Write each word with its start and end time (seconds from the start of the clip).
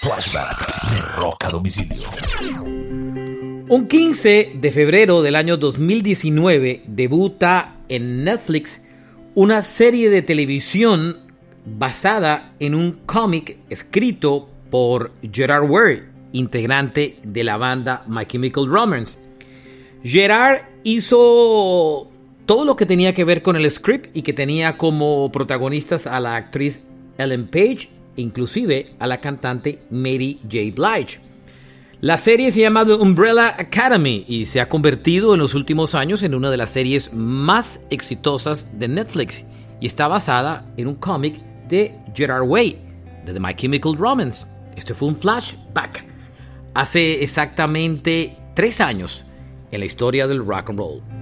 Flashback 0.00 0.90
de 0.92 1.02
Rock 1.20 1.44
a 1.44 1.50
Domicilio. 1.50 2.08
Un 3.68 3.86
15 3.86 4.52
de 4.54 4.72
febrero 4.72 5.20
del 5.20 5.36
año 5.36 5.58
2019 5.58 6.84
debuta 6.86 7.76
en 7.90 8.24
Netflix 8.24 8.80
una 9.34 9.60
serie 9.60 10.08
de 10.08 10.22
televisión 10.22 11.18
basada 11.66 12.54
en 12.60 12.74
un 12.74 12.92
cómic 13.04 13.58
escrito 13.68 14.48
por 14.70 15.12
Gerard 15.30 15.68
Way, 15.68 16.02
integrante 16.32 17.18
de 17.22 17.44
la 17.44 17.58
banda 17.58 18.02
My 18.08 18.24
Chemical 18.24 18.68
Romance. 18.70 19.18
Gerard 20.02 20.62
hizo 20.82 22.10
todo 22.46 22.64
lo 22.64 22.74
que 22.74 22.86
tenía 22.86 23.12
que 23.12 23.24
ver 23.24 23.42
con 23.42 23.54
el 23.54 23.70
script 23.70 24.16
y 24.16 24.22
que 24.22 24.32
tenía 24.32 24.78
como 24.78 25.30
protagonistas 25.30 26.06
a 26.06 26.20
la 26.20 26.36
actriz 26.36 26.80
Ellen 27.18 27.48
Page, 27.48 27.99
inclusive 28.16 28.94
a 28.98 29.06
la 29.06 29.20
cantante 29.20 29.80
Mary 29.90 30.40
J. 30.42 30.74
Blige. 30.74 31.20
La 32.00 32.16
serie 32.16 32.50
se 32.50 32.60
llama 32.60 32.86
The 32.86 32.94
Umbrella 32.94 33.54
Academy 33.58 34.24
y 34.26 34.46
se 34.46 34.60
ha 34.60 34.68
convertido 34.68 35.34
en 35.34 35.40
los 35.40 35.54
últimos 35.54 35.94
años 35.94 36.22
en 36.22 36.34
una 36.34 36.50
de 36.50 36.56
las 36.56 36.70
series 36.70 37.12
más 37.12 37.80
exitosas 37.90 38.78
de 38.78 38.88
Netflix 38.88 39.44
y 39.80 39.86
está 39.86 40.08
basada 40.08 40.64
en 40.78 40.88
un 40.88 40.94
cómic 40.94 41.40
de 41.68 41.98
Gerard 42.14 42.48
Way, 42.48 42.78
de 43.26 43.34
The 43.34 43.40
My 43.40 43.54
Chemical 43.54 43.96
Romance. 43.96 44.46
Este 44.76 44.94
fue 44.94 45.08
un 45.08 45.16
flashback 45.16 46.04
hace 46.74 47.22
exactamente 47.22 48.36
tres 48.54 48.80
años 48.80 49.24
en 49.70 49.80
la 49.80 49.86
historia 49.86 50.26
del 50.26 50.44
rock 50.44 50.70
and 50.70 50.78
roll. 50.78 51.19